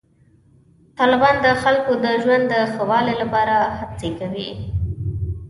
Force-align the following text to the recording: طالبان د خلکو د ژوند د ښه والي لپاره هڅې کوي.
طالبان 0.97 1.35
د 1.45 1.47
خلکو 1.63 1.91
د 2.05 2.05
ژوند 2.23 2.43
د 2.53 2.55
ښه 2.73 2.83
والي 2.89 3.13
لپاره 3.21 3.55
هڅې 3.79 4.09
کوي. 4.19 4.49